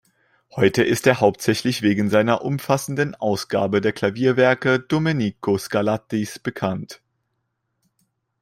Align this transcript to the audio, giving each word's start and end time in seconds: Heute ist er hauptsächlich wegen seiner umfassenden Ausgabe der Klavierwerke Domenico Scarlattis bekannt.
Heute 0.55 0.81
ist 0.81 1.05
er 1.05 1.19
hauptsächlich 1.19 1.83
wegen 1.83 2.09
seiner 2.09 2.41
umfassenden 2.43 3.13
Ausgabe 3.13 3.81
der 3.81 3.93
Klavierwerke 3.93 4.79
Domenico 4.79 5.59
Scarlattis 5.59 6.39
bekannt. 6.39 7.03